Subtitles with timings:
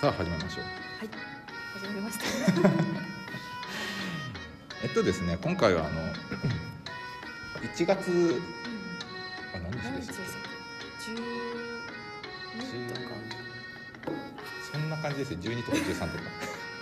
[0.00, 0.64] さあ始めましょう。
[0.64, 0.70] は
[1.04, 1.08] い。
[1.74, 2.24] 始まりました。
[4.82, 6.00] えっとですね今回はあの
[7.68, 8.40] 1月
[9.54, 10.26] あ何日何日でしたっ
[11.04, 11.12] け？
[11.12, 11.20] け
[12.64, 13.00] 12とか。
[14.72, 16.24] そんな感じですよ12とか13とか。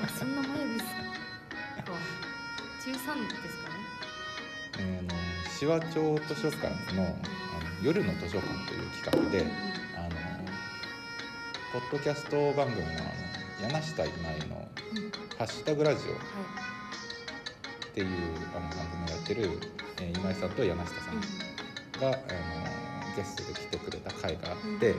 [0.04, 0.90] あそんな前ですか。
[2.84, 3.26] 13ですかね。
[4.78, 5.08] えーあの
[5.60, 7.16] 紫波町図書館のあの
[7.82, 9.50] 夜の図書館という企画であの
[11.78, 12.94] ポッドキャスト番組のあ
[13.62, 16.18] の柳下今井のうんうん「ハッシュタグラジオ」は
[17.86, 18.08] っていう
[18.52, 19.42] あの番組をやってる、
[20.00, 24.92] えー今井さんと柳下さいんが、あのゲストで来てくれた回があって、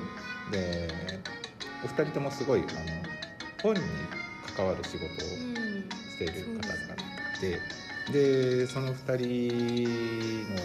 [0.51, 0.87] で
[1.83, 2.69] お二人ともすごいあの
[3.61, 3.81] 本に
[4.55, 7.59] 関わる仕事をしている方がいて
[8.13, 10.55] でその二人の、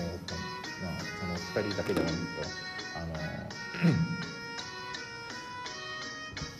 [0.81, 2.19] まあ、その二人だけじゃないと
[2.99, 4.14] あの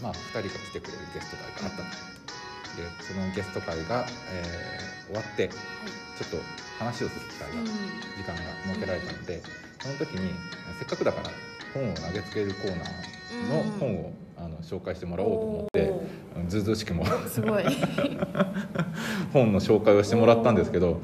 [0.05, 1.89] まあ二人が来てくれるゲスト会があったの
[2.77, 5.57] でそのゲスト会が、えー終わってちょ
[6.27, 6.39] っと
[6.79, 7.67] 話をする機会がうん。
[7.67, 7.73] 時
[8.27, 9.43] 間が設けられたので、
[9.79, 10.31] その時に
[10.79, 11.31] せっかくだから
[11.75, 15.93] 本を投げつけるコーナーの本を、あの紹介してもらおうと思って
[16.49, 17.65] ずうずうしくもーすごい。
[19.35, 21.03] 本の紹介をしてもらったんですけど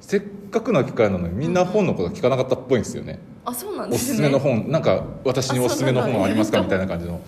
[0.00, 3.20] せっかくの機会なのにみんな本のこと聞かなかったっぽいんですよね。
[3.44, 6.60] あそうなんおですすねすめの本なんか私におすすめの本ありますか？
[6.60, 7.20] みたいな感じの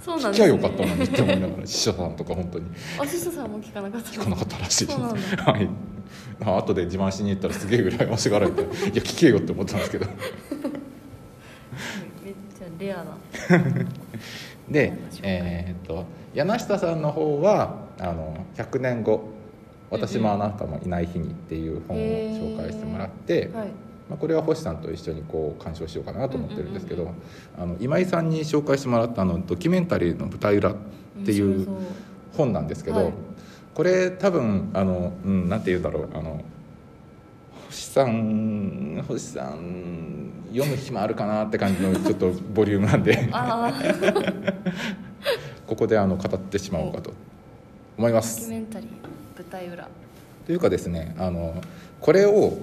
[0.00, 2.66] そうなん聞きゃよかったのにって思いながら司書さんとか本当に。
[2.98, 4.10] あシスさんも聞かなかった。
[4.10, 4.98] 聞かなかったらしいです。
[4.98, 5.68] はい
[6.42, 8.70] あ後で自慢しに行ったらすげえぐらい面白がられていや
[9.02, 10.06] 聞けよって思ったんですけど。
[12.24, 13.16] めっちゃレアな。
[14.70, 14.92] で、
[15.22, 19.28] えーっと柳下さんの方はあの100年後
[19.90, 23.68] 私もあなたもいない日にっていう本を紹介してもらって、はい
[24.10, 27.14] まあ、これは星さんと一緒にこう鑑賞しようかなと思ってるんですけど、
[27.56, 30.76] あの今井さんに紹介してもらったあのドキュメンタリーの舞台裏っ
[31.24, 31.68] ていう
[32.36, 33.12] 本なんですけど、はい
[33.74, 36.08] これ多分あの、うん、なんて言うんだろう。
[36.12, 36.42] あの
[37.68, 43.28] 星さん星さん読む暇あるかなって感じの ちょっとボリュームなんで。
[45.66, 47.12] ここであの語ってしまおうかと
[47.96, 48.50] 思いまドキュす。
[48.50, 48.88] メンタリー
[49.38, 49.88] 舞台裏
[50.46, 51.54] というかですねあの
[52.00, 52.58] これを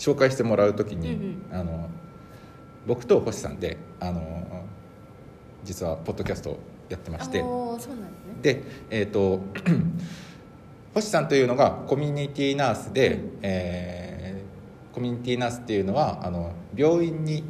[0.00, 1.14] 紹介してもらう時に、
[1.50, 1.88] うんあの
[2.86, 4.64] 僕と星さんであの
[5.62, 7.42] 実はポッドキャストをやってまして。
[7.42, 7.44] で
[7.78, 7.94] すね。
[8.40, 9.40] でえっ、と
[10.94, 14.20] 星さんというのがコミュニティナースで、えー
[14.92, 17.44] コミュニティナースっていうのはあの病院に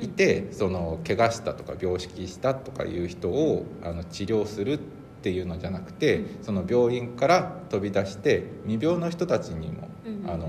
[0.00, 4.78] いて、その怪我したとか病死したとかいう人をあの治療するっ
[5.22, 10.30] ていうのじゃなくてその病院から飛び出して未病の人たちにも、うん。
[10.30, 10.46] あの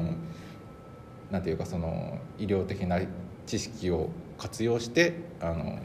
[1.32, 3.00] なんていうかその医療的な
[3.46, 5.80] 知識を活用してあの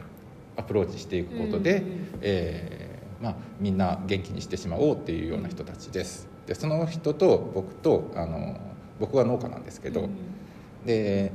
[0.57, 1.83] アプローチしていくことで、
[2.21, 6.27] えーまあ、みんな元気にしてしまおうっていうような人たちです。
[6.47, 8.57] でその人と僕とあの
[8.99, 10.09] 僕は農家なんですけど、うん
[10.85, 11.31] で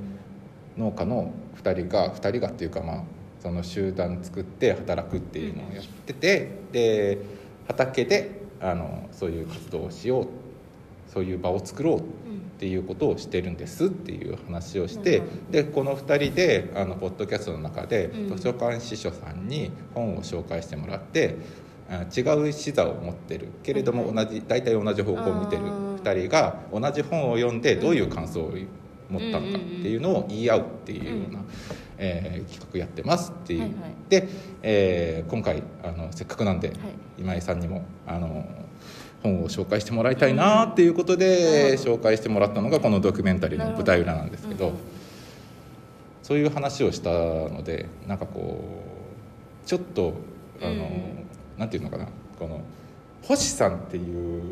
[0.77, 1.33] 農家の
[1.63, 3.03] 2人が2人がっていうかまあ
[3.41, 7.19] その集団作って働くっていうのをやっててで
[7.67, 10.27] 畑であのそういう活動をしよう
[11.09, 12.03] そういう場を作ろうっ
[12.61, 18.37] ていうことをしてるんですっていう話をして、うんでこの2人であのポッドキャストの中でうん。
[18.37, 21.37] 図書館司書さんに本を紹介してもらって、
[21.89, 28.53] あ違う視座を持ってるけれども同じ大体同じ方向を見てる2人が同じ本を読んでどういう感想を
[29.09, 31.41] 持ったのかっていうのを言い合うっていうような、
[31.99, 33.95] えー企画やってますっていう、はいはい。
[34.09, 34.29] で、
[34.63, 36.79] えー今回あのせっかくなんで、はい。
[37.19, 38.45] 今井さんにもあの
[39.23, 41.79] 本を紹介してもらいたいなっていうことで、うん。
[41.79, 44.73] 紹介してもらったのがこのドキュメンタリーの舞台裏なんですけど
[46.23, 48.65] そういう話をしたのでなんかこ
[49.65, 50.15] うちょっと
[50.61, 51.27] あの、うん。
[51.59, 52.07] なんていうのかな
[52.39, 52.63] この
[53.23, 54.43] 星さんっていう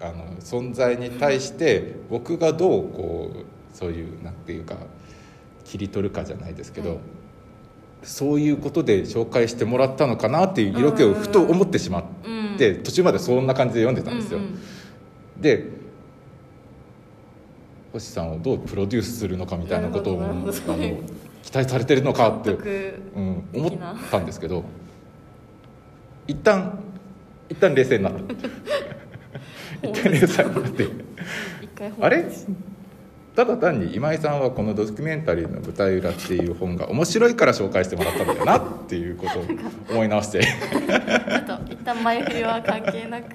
[0.00, 4.76] あの存在に対して僕がどうこうそういうなんていうか
[5.64, 6.98] 切り取るかじゃないですけど、はい。
[8.04, 12.28] そういうことで紹介してもらったのかなっていう色気をふと思ってしまって、
[12.58, 14.38] うん途中までそんな感じで読んでたんですよ。
[14.38, 15.40] うんうん。
[15.40, 15.66] で
[17.92, 20.50] 星さんをどうプロデュースするのかみたいなことをあの
[21.42, 22.50] 期待されてるのかって、
[23.14, 23.72] うん、思っ
[24.10, 24.64] たんですけど
[26.26, 26.78] 一旦
[27.50, 28.20] 一旦冷静になった
[29.88, 30.86] 一旦冷静になって。
[32.00, 32.24] あれ？
[33.34, 39.44] ただ単に今井さんはこのドキュメンタリーの舞台裏っていう本が面白いから紹介してもらったんだよなっていうことを
[39.90, 40.42] 思い直して。
[40.42, 43.34] ちょっと一旦前振りは関係なく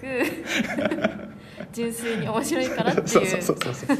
[1.73, 3.07] 純粋に面白いからっていう。
[3.09, 3.97] そうそうそうそうそう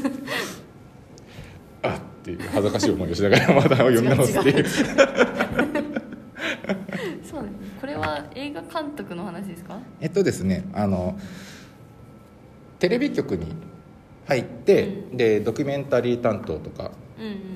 [1.82, 4.64] あっていう恥ずかしい思いをしながらまだ読み直すっていう。
[7.24, 7.48] そうね。
[7.80, 9.78] これは画映画監督の話ですか？
[10.00, 11.18] えっとですねあの
[12.78, 13.46] テレビ局に
[14.28, 16.90] 入って、うんでドキュメンタリー担当とか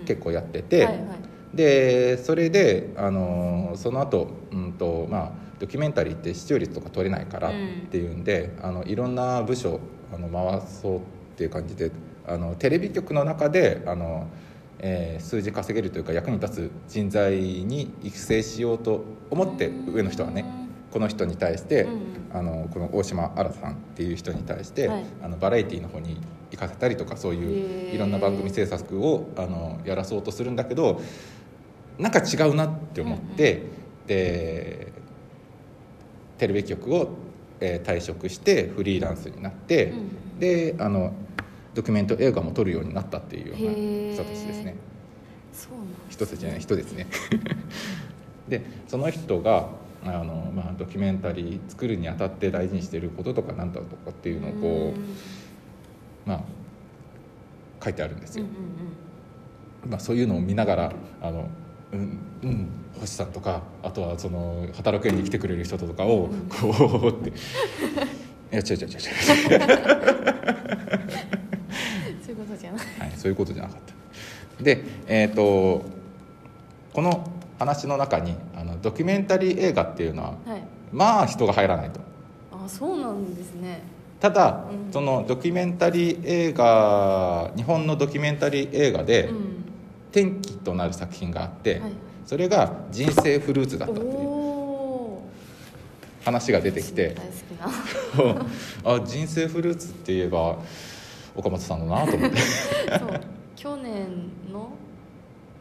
[0.06, 1.06] 結構やってて、はいはい。
[1.54, 7.86] でそれであのその後、うんとまあドキュメンタリーって視聴率とか取れないからっうん。
[7.88, 9.80] ていうんで、あのいろんな部署
[10.14, 11.00] あの回そうっ
[11.36, 11.90] ていう感じで
[12.26, 14.26] あのテレビ局の中であの、
[14.78, 20.44] えー数字稼げるというか役に立つ人材に育成しようと思って上の人はね
[20.93, 22.00] この人に対して、うんうん。
[22.35, 25.05] あのこの大島新さんっていう人に対して、はい。
[25.23, 26.19] あのバラエティーの方に
[26.50, 31.00] 行かせたりとかそういういろんな番組制作をあのやらそうとするんだけど
[31.99, 33.62] なんか違うなって思って、
[34.06, 34.93] で
[36.39, 37.11] テレビ局を、
[37.61, 41.12] えー退職してフリーランスになって、うんであの
[41.75, 44.77] ドキュメント映画も撮るようになったっていうような人たちですね。
[45.53, 47.06] そうなんです人たちじゃない人ですね。
[48.49, 49.71] でその人が
[50.04, 54.94] あの、まあ、ドキュメンタリー作るにあたって大事にしてることとかなんだとかっていうのをこ
[56.26, 56.40] う、まあ、
[57.82, 58.44] 書いてあるんですよ、
[59.88, 61.49] まあ、そういうのを見ながらあの、
[61.93, 62.69] うんうん、
[63.00, 66.28] 星さんとかあとはその働く園に来てくれる人とかを
[66.60, 66.69] こ
[67.05, 67.32] うって「い
[68.50, 68.88] や違う違う違う違う」
[71.06, 71.12] うん
[72.22, 72.87] そういうことじゃない。
[72.98, 73.78] はい、そういうことじゃなかっ
[74.58, 74.64] た。
[74.64, 75.84] でえっ、と
[76.93, 78.37] この話の中に
[78.82, 80.62] ドキュメンタリー映画っていうのははい。
[80.90, 82.00] まあ人が入らないと。
[82.52, 83.82] あそうなんですね。
[84.20, 84.93] ただ、うん。
[84.93, 89.64] そのドキュメンタリー映画日本のドキュメンタリー映画でうん。
[90.11, 91.93] 転機となる作品があって、はい。
[92.26, 95.19] それが「人生フルーツ」だったっていう
[96.25, 98.46] 話が出てきて大好きな。
[98.94, 100.58] あ人生フルーツって言えば
[101.34, 102.37] 岡本さんだなと思って。
[102.99, 103.20] そう。
[103.56, 104.06] 去年
[104.52, 104.69] の？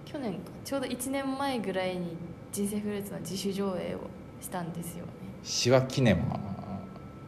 [0.05, 0.39] 去年か。
[0.65, 2.15] ちょうど1年前ぐらいに
[2.51, 3.99] 「人生フルーツ」の自主上映を
[4.41, 5.11] したんですよね。
[5.43, 6.39] シワキネマ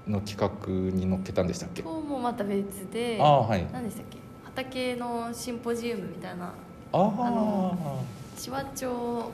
[0.07, 1.81] の企画に乗っけたんでしたっけ？
[1.81, 3.65] 今日もまた別でああはい。
[3.71, 4.17] 何でしたっけ？
[4.45, 6.53] 畑のシンポジウムみたいな
[6.91, 8.03] あの
[8.37, 9.31] 千葉町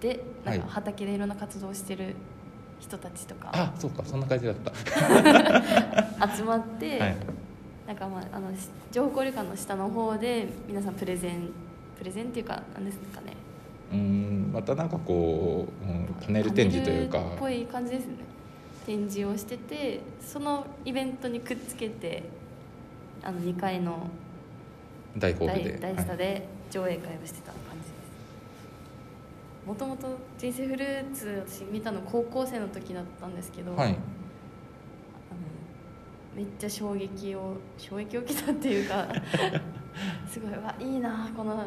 [0.00, 0.60] でなんはい。
[0.60, 2.14] か畑でいろんな活動をしてる
[2.80, 4.72] 人たちとかあそうかそんな感じだった。
[6.36, 7.16] 集まって、 はい。
[7.86, 11.48] なんかまああのし情報交流館の下の方で皆さんプレゼン
[11.98, 13.32] プレゼンっていうか何ですかね
[13.92, 17.18] うんまたなんかこう、うん、パネル展示というか。
[17.18, 18.14] パネルっぽい感じですね。
[18.86, 22.22] 展示をしててそのイベントにくっつけて
[23.22, 24.08] あの2階の
[25.16, 25.78] 大ホールで。
[25.78, 27.90] 大大スタで上映会をしてた感じです。
[29.66, 33.96] もともと「人生フルーツ」私見たの高校生の時だったんですけど、はい、はい。
[33.96, 34.00] あの
[36.36, 39.08] めっちゃ衝撃を衝撃を受けたっていうか
[40.30, 41.66] すごいわいいなこの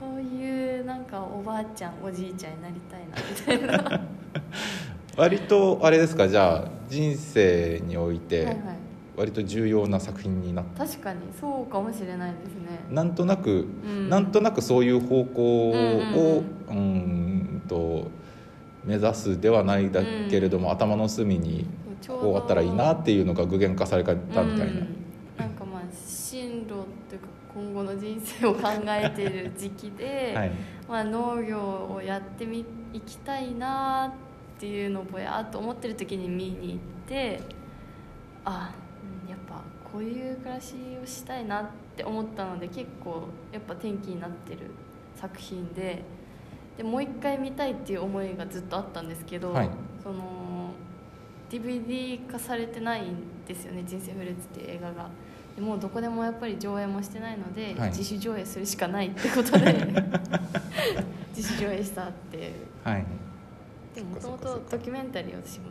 [0.00, 3.96] こういうなんかおばあちゃんおじいちゃんになりたいなみたいな。
[3.96, 4.00] は
[5.16, 8.56] 割とあれですかじゃあ人生においいてはい
[9.16, 10.84] 割と重要な作品になった。
[10.84, 12.84] 確かにそうかもしれないですね。
[12.90, 14.10] なんとなく、うん。
[14.10, 18.10] なんとなくそういう方向をうんと
[18.84, 21.66] 目指すではないだけれども、頭の隅に
[22.08, 24.58] こうあったらいいなっていうのが具現化されたみたいな、うん。
[25.38, 30.50] なんかまあ進路というか今後の人生を考えている時期で、 はい
[30.88, 34.12] まあ、農業をやってみいきたいな
[34.56, 37.40] っていうのをぼやっと思ってる時に見に行って
[38.44, 38.74] あ
[39.24, 44.70] うんやっぱこういう暮らしをしたいなって思ったので結構やっぱ転機になってる
[45.14, 46.02] 作品で
[46.76, 49.70] でもう一回見たいっていう思いがずっとあったんですけど、はい
[50.02, 50.72] その
[51.50, 55.08] DVD 化されてないんですよね「人生フルーツ」っていう映画が。
[55.56, 57.90] でもうどこでもやっぱり上映もしてないので、はい。
[57.90, 59.72] 自主上映するしかないってことで
[61.36, 62.52] 自主上映したっていう。
[62.82, 63.04] はい。
[63.94, 65.66] でももともとドキュメンタリー私も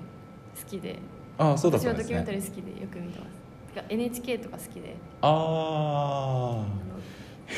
[0.55, 0.99] 好きで。
[1.37, 3.31] ああそうだっ私たんですはドキュメンタリねー好きでよく見てます。
[3.73, 4.95] てか NHK とか好きで。
[5.21, 6.65] ああの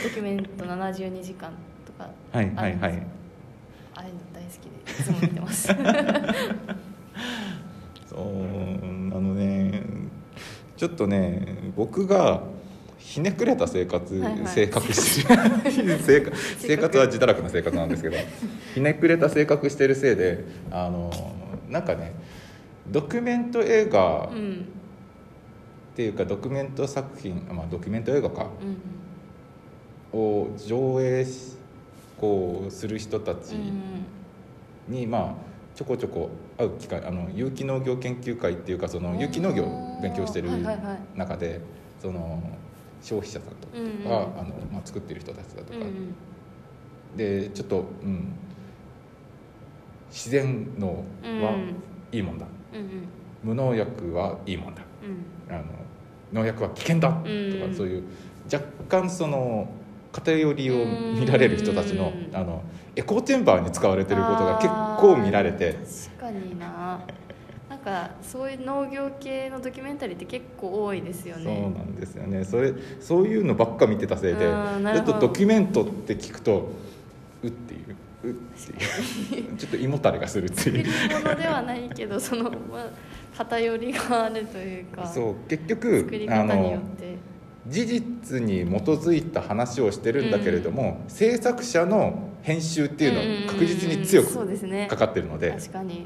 [0.04, 1.52] ドキュメント72時間
[1.86, 3.08] とかあはいはいはい。
[3.94, 5.68] ああいうの大好きでいつも見てます。
[8.08, 8.20] そう
[9.16, 9.75] あのね
[10.78, 12.44] ちょっとね僕が
[12.98, 14.48] ひねくれた生活、はいはい。
[14.48, 15.34] 性格して
[15.84, 16.00] る。
[16.00, 18.18] 生活生活は自堕落な生活なんですけど
[18.74, 21.12] ひねくれた性格してるせいであの
[21.70, 22.14] なんかね
[22.90, 24.66] ドキュメント映画っうん
[25.96, 28.48] ていうかドキュメント作品まあドキュメント映画か。
[30.14, 30.20] うん。
[30.20, 31.58] を上映し
[32.20, 40.50] こうする人たちうんに、まあちょこちょこ会う機会あの有機農業研究会っていうかその有機農業を勉強してる
[41.16, 41.60] 中で
[42.02, 42.42] その
[43.02, 44.08] 消費者さんとか、うんうん。
[44.08, 47.18] あのまあ、作ってる人たちだとか、うんうん。
[47.18, 48.34] でちょっと、うん、
[50.10, 51.76] 自然農はうん。
[52.12, 53.08] いいもんだ、うんうん。
[53.44, 54.82] 無農薬はいいもんだ。
[55.50, 55.54] うん。
[55.54, 55.66] あの
[56.32, 57.76] 農薬は危険だとか、うん。
[57.76, 58.04] そういう
[58.52, 59.68] 若干その
[60.16, 62.36] 偏りを見られる人たちのうん。
[62.36, 62.64] あの
[62.96, 64.70] エコーチェンバーに使われてることが結
[65.02, 65.74] 構見られて。
[66.18, 67.02] 確かにな。
[67.70, 72.46] なんかそういう農業系のドキュメンタリーって結構多いですよそうねなんですよね。
[72.46, 76.70] それそういうのばっか見てたせいでちょっとドキュメントって聞くと
[77.44, 77.96] うっていう。
[78.24, 79.58] うっていう。
[79.58, 82.88] ちょっと胃もたれがするって作りいう物ではないけどその、まあ、
[83.36, 85.06] 偏りがあるというか。
[85.06, 87.18] そう結局作りあ方によのって
[87.68, 94.88] 事実に基づいた話をしてるんだけれども、制作者の編集っていうのは確実に強そうくですね。
[94.88, 95.52] かかってるので。
[95.52, 96.06] 確かに。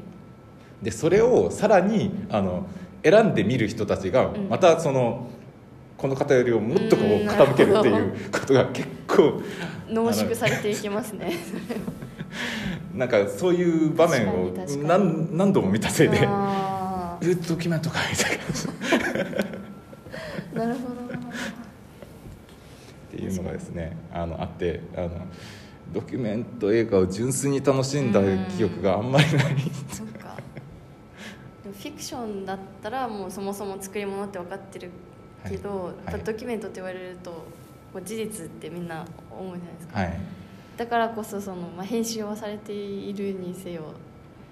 [0.82, 2.66] でそれをさらにあの
[3.04, 4.48] 選んで見る人たちがん。
[4.48, 5.28] またその、
[5.98, 9.42] この偏りをもっとこううん傾けるっていうことが結構
[9.90, 11.36] 濃縮されていきますね
[12.94, 14.50] なんかそういう場面を
[14.82, 18.38] 何何度も見たせいであ「えドキュメントか」みたい
[20.54, 20.64] な。
[20.64, 21.09] なるほど
[23.12, 25.10] なていうのがですねあのあってあの
[25.92, 28.20] ドキュメント映画を純粋に楽しんだ
[28.56, 29.56] 記憶があんまりない。
[29.90, 30.36] そっか。
[31.62, 34.90] でもフィクションだったらもうそもそも作り物って分かってる
[35.48, 36.20] けど、はい。
[36.24, 37.30] ドキュメントって言われると
[37.92, 40.20] こう事実ってみんな思うじゃないですか、はい。
[40.76, 43.82] だからこそその、まあ、編集はされているにせよ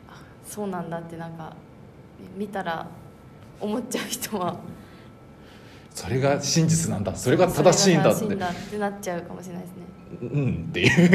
[0.08, 1.54] あそうなんだってなんか
[2.36, 2.88] 見たら
[3.60, 4.56] 思っちゃう人は
[5.98, 7.12] それが真実なんだ。
[7.16, 8.24] それが正しいんだって。
[8.24, 9.78] ってなっちゃうかもしれないですね。
[10.22, 11.06] うんってい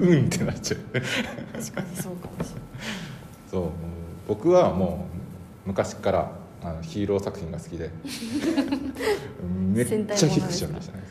[0.00, 0.18] う。
[0.18, 0.80] うんってなっちゃう。
[0.92, 2.62] 確かにそうかもしれない。
[3.50, 3.68] そう
[4.26, 5.06] 僕はも
[5.66, 6.32] う昔から
[6.62, 7.90] あのヒーロー作品が好きで。
[9.74, 11.02] めっちゃフィクションでしたね。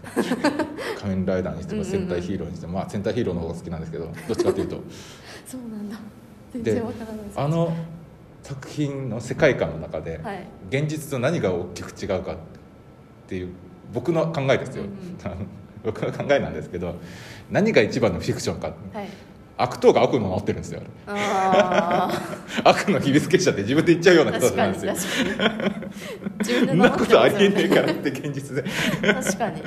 [1.00, 4.82] 仮面ライダーにしても戦隊ヒーローにしても、まあ、戦隊ヒーローの方が好きなんですけどどっちかというと。
[5.46, 5.98] そうなんだ。
[6.52, 7.40] 全で然わからないです。
[7.40, 7.76] あの
[8.42, 10.48] 作品の世界観の中で、はい。
[10.70, 12.38] 現実と何が大きく違うか
[13.32, 13.50] っていう
[13.94, 15.48] 僕の考えですよ、うんうん。
[15.86, 16.96] 僕の考えなんですけど
[17.50, 18.68] 何が一番のフィクションか。
[18.68, 19.08] はい。
[19.58, 20.82] 悪党が悪のを守ってるんですよ。
[21.08, 22.10] あ
[22.66, 24.96] 悪の秘密結社って自分で言っちゃうようあなことなんですよ。
[26.68, 28.64] そんなことありえねえかからって現実で。
[29.14, 29.62] 確かに。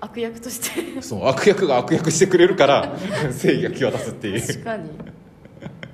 [0.00, 1.02] 悪役として。
[1.02, 2.96] そう悪役が悪役してくれるから
[3.30, 4.40] 正義が際立つっていう。
[4.40, 4.90] 確かに。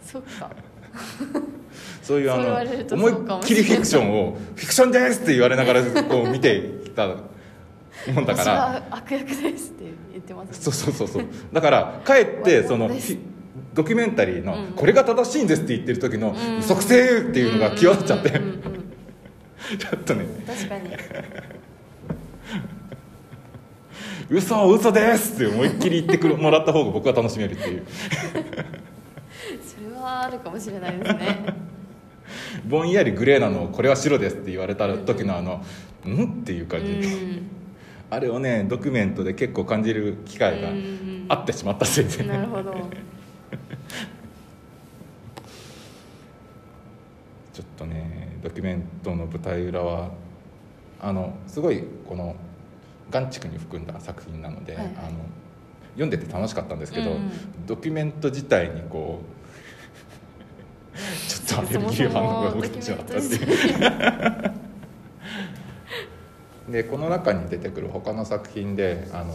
[0.05, 0.51] そっか
[2.03, 7.09] そういうあの思いっきりフィクションを「フィクションです!」って言われながらこう見てきた
[8.13, 8.83] もんだから。
[8.91, 11.25] 悪役ですって言ってますそうそうそうそう。
[11.53, 12.91] だからかえってその
[13.75, 18.31] ドキュメンタリーのうん「これが正しいんです」って言ってる時のうん「即性!」っていうのが際立っちゃって。
[18.31, 20.27] ちょっとね。
[20.47, 20.91] 確かに
[24.31, 27.83] 「嘘嘘です!」って思いっきり言ってくるもらった方が僕は楽しめるっていう
[30.03, 31.73] はあるかもしれないですね。
[32.69, 35.63] ぼんやりグレーなのを「これは白です」って言われた時のあの
[36.07, 36.93] 「ん?」っていうう感じ。
[36.93, 37.43] ん。
[38.11, 42.25] あれをねドキュメントで結構感じる機会がうんあってしまったせいで。
[42.25, 42.75] なるほど。
[47.53, 50.11] ちょっとねドキュメントの舞台裏は
[51.01, 52.37] あのすごいこの
[53.11, 54.95] 眼蓄に含んだ作品なので、はいはい。
[54.99, 55.09] あの
[55.95, 57.31] 読んでて楽しかったんですけど、うんうん。
[57.67, 59.42] ドキュメント自体にこう
[61.29, 63.43] ちょっとアレルギー反応が起きてしまったってい
[66.69, 66.73] う。
[66.73, 69.35] でこの中に出てくる他の作品であの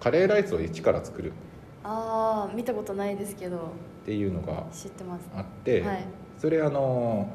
[0.00, 1.32] カレーライスを一から作る。
[1.82, 3.56] ああ見たことないですけど。
[3.56, 3.60] っ
[4.04, 5.28] ていうのが知ってます。
[5.34, 6.04] あって、はい。
[6.38, 7.28] それあの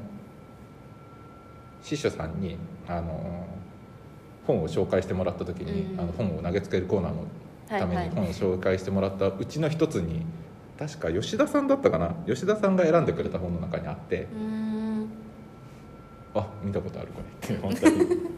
[1.81, 2.57] 司書さんに
[2.87, 3.45] あの
[4.47, 5.99] 本を紹介してもらった時に、うん。
[5.99, 7.25] あの本を投げつけるコーナーの
[7.67, 8.15] ためはいはい。
[8.15, 10.25] に本を紹介してもらったうちの一つに
[10.77, 12.15] 確か吉田さんだったかな？
[12.25, 14.27] 吉田さんが選んでくれた本の中にあって
[16.33, 17.55] あ見たことあるこれ。
[17.55, 18.07] って本当に。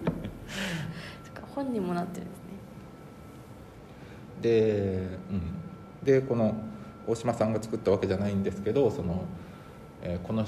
[1.55, 2.45] 本にもなってるんですね。
[4.41, 5.41] で,、うん、
[6.03, 6.55] でこの
[7.07, 9.23] 大島さんが作ったわけじゃないんですけどその、
[10.01, 10.45] えーこの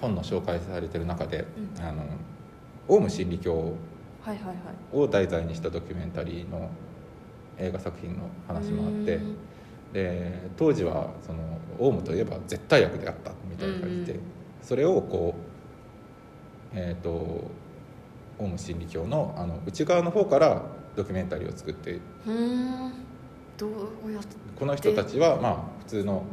[0.00, 1.46] 本の紹介されてる中で、
[1.78, 1.84] うん。
[1.84, 2.04] あの
[2.86, 3.74] オウム真理教
[4.92, 6.70] を題材にしたドキュメンタリーの
[7.58, 9.20] 映画作品の話もあって
[9.94, 11.38] で当時はその
[11.78, 14.18] オウムといえば絶対悪であったみたいな感じで、
[14.60, 15.34] それをこ
[16.74, 20.62] うえっ、とオウム真理教のあの内側の方から
[20.96, 22.00] ドキュメンタリーを作って
[23.56, 23.66] ど
[24.04, 24.36] うやって。
[24.58, 26.24] この人たちはまあ普通の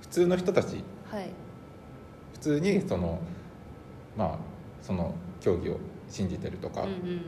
[0.00, 0.82] 普通の人たち。
[1.10, 1.30] はい。
[2.32, 3.20] 普通にその
[4.16, 4.38] まあ
[4.80, 7.20] その教義を信じてるとか、うんうん。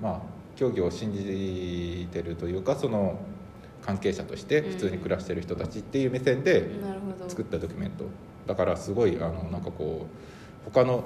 [0.00, 0.20] まあ
[0.54, 3.18] 教義を信じてるというかその
[3.86, 6.68] 関係者として普通に暮らしてる人たちっていう目線で
[7.28, 8.04] 作ったドキュメント。
[8.46, 10.06] だからすごいあのなんかこ
[10.66, 11.04] う他の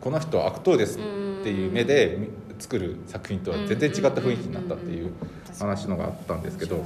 [0.00, 5.12] この人は悪党ですっていう目でみ作る作品とは全然違った雰囲気になったっていう
[5.58, 6.84] 話のがあったんですけど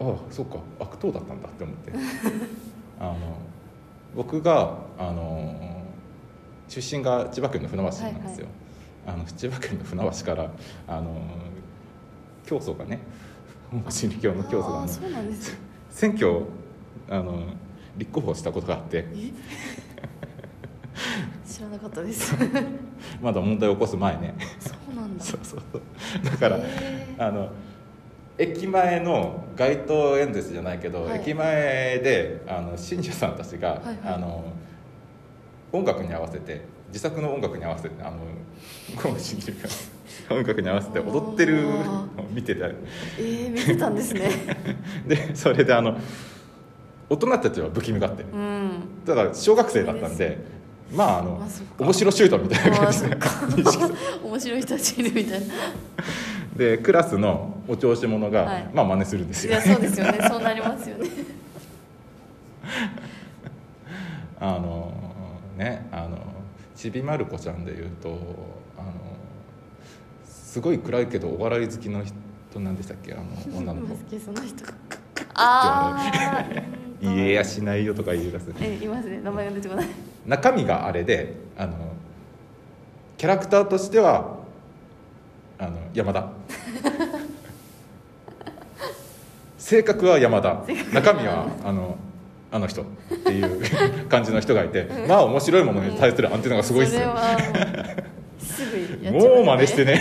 [0.00, 1.92] ああそうか悪党だったんだって思って。
[3.00, 3.16] あの
[4.14, 5.82] 僕があの
[6.68, 8.46] 出身が千葉県の船橋なんですよ、
[9.06, 10.50] あの千葉県の船橋から
[10.86, 11.16] あの
[12.50, 12.98] 教祖がね
[13.88, 16.42] 真理教の教祖があのあーそうなんですよ選挙
[17.08, 17.44] あの
[17.96, 19.06] 立候補したことがあって。
[21.46, 22.34] 知らなかったです。
[23.20, 24.34] まだ問題を起こす前ね。
[24.58, 25.24] そうなんだ。
[25.24, 25.60] そうそう。
[26.24, 26.60] だから
[27.18, 27.50] あの
[28.38, 31.20] 駅前の街頭演説じゃないけど、はい。
[31.20, 34.14] 駅前であの信者さんたちが、はいはい。
[34.14, 34.44] あの
[35.72, 38.18] 音楽に合わせて自作の音楽に合わせてあの
[40.30, 41.76] 音楽に合わせて踊ってるのを
[42.30, 42.66] 見てた。
[42.66, 44.30] えー、見てたんですね。
[45.06, 45.96] でそれであの
[47.08, 48.70] 大人たちは不気味がってうん。
[49.04, 50.38] だから小学生だったんで
[50.94, 51.48] まああのまあ
[51.82, 53.16] 面白シュートみたいな感じで。
[54.22, 55.46] 面白い人たちいるみたいな。
[56.56, 58.68] でクラスのお調子者が、はい。
[58.72, 59.52] まあ真似するんですよ。
[59.52, 60.18] いやそうですよね。
[60.28, 61.08] そうなりますよね。
[64.38, 64.92] あの
[65.56, 66.29] ねあの
[66.80, 68.08] ちびまる子ちゃんでいうと
[68.78, 68.90] あの
[70.24, 72.02] すごい暗いけどお笑い好きの
[72.50, 73.12] 人なんでしたっけ？
[73.12, 73.88] あの女の子。
[73.94, 74.64] 好きその人
[75.34, 76.54] ああ
[77.04, 78.50] 「家やしないよ」とか言い出す。
[78.62, 79.20] えいますね。
[79.22, 79.86] 名前が出てこない。
[80.26, 81.74] 中身があれであの
[83.18, 84.38] キャラクターとしては
[85.58, 86.30] あの 山田。
[89.58, 90.62] 性格は山田。
[90.94, 91.98] 中身はあの
[92.52, 92.82] あの人。
[92.82, 92.84] っ
[93.24, 94.88] ていう感じの人がいて。
[95.08, 97.28] まあ面白いものに対するアンテナがすごいっすよそれはも
[98.40, 100.00] うすぐやっちゃいますもう真似してね。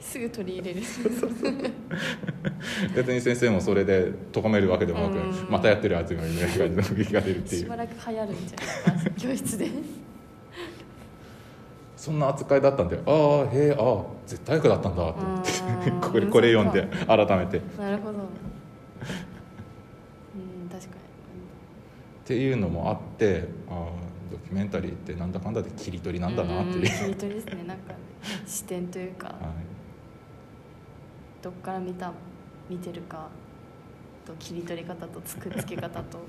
[0.00, 0.82] すぐ取り入れる。
[2.94, 5.50] 別に先生もそれで咎めるわけでもなくうん。
[5.50, 7.62] またやってるやつがいるみたいな感じの雰囲気が出るっていう。
[7.62, 9.70] しばらく流行るんじゃないですか教室で。
[11.96, 13.14] そんな扱いだったんでああ
[13.52, 15.90] へえああ絶対悪だったんだと思って。
[15.90, 16.00] うん。
[16.00, 17.58] これこれ読んで改めて。
[17.58, 18.18] っなるほど
[20.76, 21.06] うん確か
[22.26, 23.86] ていうのもあってああ
[24.30, 27.62] ドキュメンタリーってなんだかんだで切り取りなんだなっていう、ん切り取りですね。
[27.62, 27.94] なんか
[28.44, 29.36] 視点というか はい。
[31.40, 32.12] どっから見た
[32.68, 33.28] 見てるか
[34.24, 36.18] と切り取り方とつくっつけ方と。
[36.18, 36.20] っ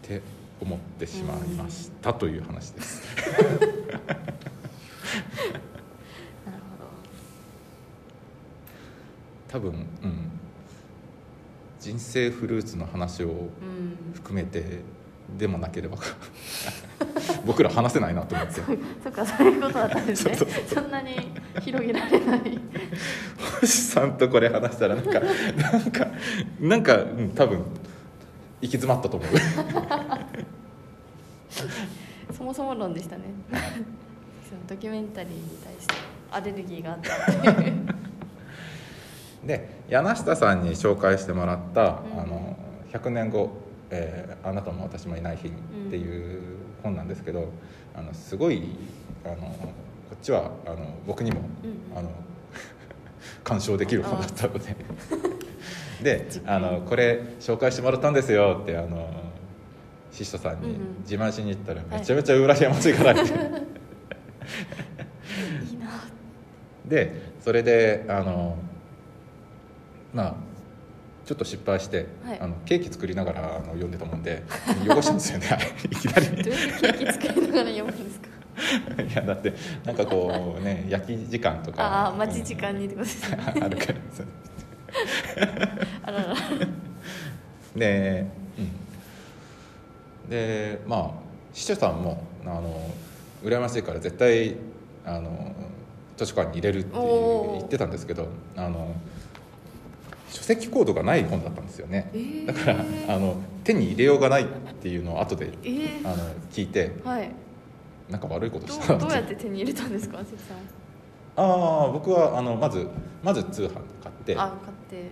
[0.00, 0.22] て
[0.60, 3.02] 思ってしまいましたという話です。
[3.26, 4.16] なる
[6.46, 6.86] ほ
[9.48, 10.29] 多分うん
[11.90, 13.48] 人生フルーツの話を
[14.14, 14.78] 含めて
[15.36, 15.98] でもなければ
[17.44, 18.60] 僕ら話せないなと思って。
[19.02, 20.36] そっかそういうことだったんですね。
[20.72, 22.60] そんなに広げられない。
[23.60, 26.06] 星さんとこれ話したらなんかなんか
[26.60, 27.64] なんか、うん、多分行
[28.60, 29.30] き詰まったと思う。
[32.32, 33.24] そもそも論でしたね。
[34.48, 35.94] そのドキュメンタリーに対して
[36.30, 38.09] アレルギーがあったっていう
[39.44, 41.80] で柳下さんに紹介してもらった
[42.14, 42.20] 「うん。
[42.20, 42.56] あの
[42.92, 43.50] 100年後、
[43.90, 45.54] えーあなたも私もいない日に」
[45.88, 46.40] っていう
[46.82, 47.48] 本なんですけど
[47.94, 48.76] あのすごい
[49.24, 49.68] あのこ
[50.14, 50.76] っちはあの
[51.06, 52.10] 僕にも、うんあの
[53.44, 54.76] 鑑賞できる本だったので。
[56.02, 59.10] で実あのこれ紹介してもらったんですよってあの
[60.10, 61.84] シストさんに自慢しに行ったらい。
[61.90, 63.34] めちゃめちゃ羨ましいからって、 い
[65.74, 65.88] いな。
[66.86, 68.56] でそれであの
[70.14, 70.34] まあ
[71.26, 72.40] ちょっと失敗して、はい。
[72.40, 74.42] あのケーキ作りながらあの読んでたもんで
[74.88, 75.46] 汚したんですよね
[75.84, 76.26] いきなり。
[76.42, 78.30] どういうケーキ作りながら読むんですか？
[79.02, 81.82] いやだってなんかこうね焼き時間とか。
[81.82, 83.38] ああ待ち時間にってことですね。
[83.46, 84.26] あるからそう。
[86.04, 86.34] あらら。
[87.76, 88.26] で、
[90.24, 91.10] うん、でまあ
[91.52, 92.90] 司書さんもあの
[93.44, 94.56] 羨ましいから絶対
[95.04, 95.54] あの
[96.16, 98.94] 図書館に入れるって言ってたんですけどあの
[100.30, 102.46] 書籍コードがない本だったんですよね、えー。
[102.46, 104.46] だからあの手に入れようがないっ
[104.80, 106.06] ていうのを後でえー。
[106.06, 107.30] あの聞いてはい。
[108.08, 110.56] なんか悪いことしたな どうやって手に入れたんですか関さん。
[111.36, 112.86] ああ僕はあのまず
[113.22, 115.10] まず通販で買ってあ買って。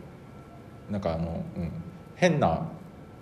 [0.90, 1.70] なんかあの、うん、
[2.16, 2.66] 変な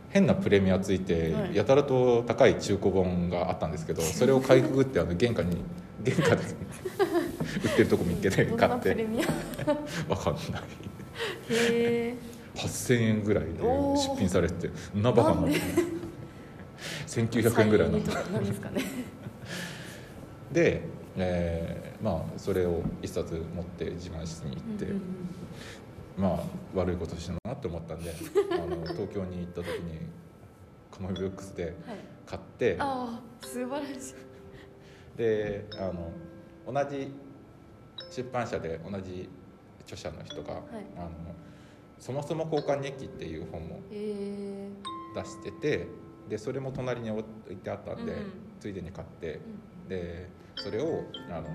[0.08, 1.56] 変なプレミアついて、はい。
[1.56, 5.58] やたらと高い中古本があったんですけど それをかいくぐってあの玄関に
[6.02, 6.44] 玄関で
[7.64, 8.66] 売ってるとこ見つけて買って。
[8.66, 10.10] なプレミア？
[10.10, 10.62] わかんない
[11.50, 12.14] へえ
[12.54, 15.58] 8000円ぐらいで出品されててんなバカななんで
[17.06, 18.82] ？1900円ぐらいのとかなんですかね。
[20.52, 20.82] で
[21.16, 25.00] えーまあそれを一冊持って自慢室に行って、うんうん
[26.18, 26.40] まあ
[26.74, 28.10] 悪いことしたなって思ったんで
[28.52, 29.98] あの東京に行った時に
[30.90, 31.74] カモメブックスではい。
[32.24, 34.14] 買ってああ素晴らしい。
[35.18, 36.10] であの
[36.72, 37.12] 同じ
[38.10, 39.28] 出版社で同じ
[39.86, 40.58] 著者の人が、い。
[40.96, 41.10] あの
[41.98, 44.68] そもそも交換日記」っていう本もえ
[45.14, 45.88] 出してて
[46.28, 48.32] でそれも隣に置いてあったんで、うんうん。
[48.60, 51.48] ついでに買ってーでそれをあの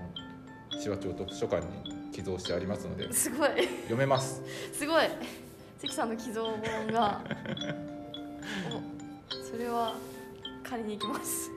[0.71, 3.49] 紫波町図書館に寄贈してありますのでうんすごい。
[3.83, 4.41] 読めます。
[4.73, 5.05] すごい。
[5.77, 7.21] 関さんの寄贈本が
[8.71, 9.95] おそれは
[10.63, 11.51] 借りに行きます。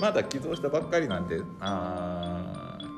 [0.00, 2.43] まだ寄贈したばっかりなんであー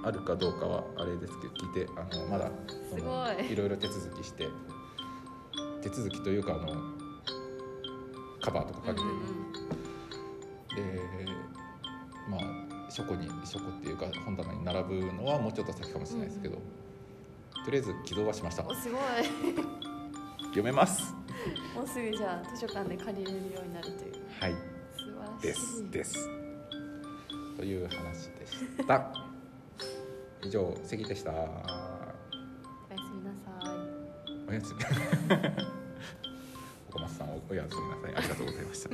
[0.06, 2.48] あるかどうかはあれですけど聞いてあのまだ
[2.88, 3.52] そのい。
[3.52, 4.46] いろいろ手続きして
[5.82, 6.80] 手続きというかあの
[8.40, 9.52] カバーとかかけて、うんうん
[10.76, 11.32] で
[12.28, 16.56] まあ書庫に書庫っていうか本棚に並ぶのはもうちょっと先かもしれないですけど、
[17.64, 18.64] とりあえず寄贈はしました。
[18.66, 19.00] おすごい。
[20.44, 21.14] 読めます。
[21.74, 24.14] もうすぐじゃあ図書館で借りれるようになるという。
[24.40, 24.54] はい。
[24.96, 25.42] 素晴らしい。
[25.42, 26.28] ですです。
[27.56, 29.25] という話でした
[30.42, 31.30] 以上関でした。
[31.32, 31.48] おや
[32.96, 33.74] すみなさい。
[34.48, 34.80] おやすみ。
[36.90, 38.14] 岡松さんおやすみなさい。
[38.16, 38.90] ありがとうございました